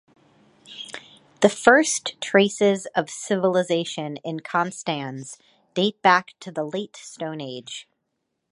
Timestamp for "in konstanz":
4.25-5.37